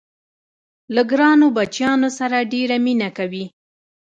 [0.95, 3.45] له ګرانو بچیانو سره ډېره مینه کوي.